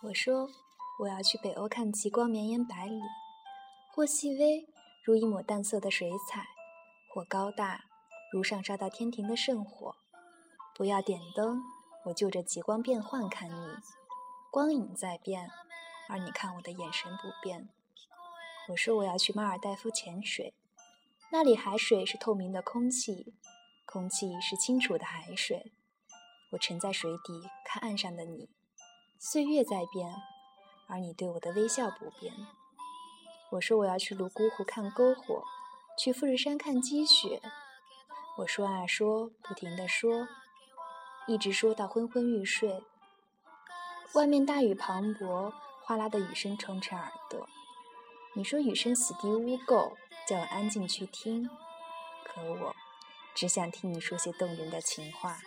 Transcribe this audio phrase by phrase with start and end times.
[0.00, 0.48] 我说
[1.00, 3.00] 我要去北欧看极光绵延百里，
[3.92, 4.64] 或细微
[5.04, 6.46] 如一抹淡色的水彩，
[7.12, 7.84] 或高大
[8.32, 9.96] 如上烧到天庭的圣火。
[10.76, 11.60] 不要点灯，
[12.04, 13.74] 我就着极光变幻看你，
[14.52, 15.50] 光影在变，
[16.08, 17.68] 而你看我的眼神不变。
[18.68, 20.54] 我说我要去马尔代夫潜水，
[21.32, 23.34] 那里海水是透明的空气，
[23.84, 25.72] 空气是清楚的海水。
[26.52, 28.48] 我沉在水底看岸上的你。
[29.20, 30.14] 岁月在变，
[30.86, 32.32] 而你对我的微笑不变。
[33.50, 35.42] 我说我要去泸沽湖看篝火，
[35.98, 37.42] 去富士山看积雪。
[38.38, 40.28] 我说啊说，不停的说，
[41.26, 42.84] 一直说到昏昏欲睡。
[44.14, 47.48] 外面大雨磅礴，哗啦的雨声充斥耳朵。
[48.34, 49.96] 你说雨声洗涤污垢，
[50.28, 51.50] 叫我安静去听。
[52.24, 52.72] 可我
[53.34, 55.38] 只想听你说些动人的情话。